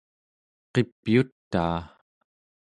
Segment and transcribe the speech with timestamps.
[0.73, 1.79] qipyutaa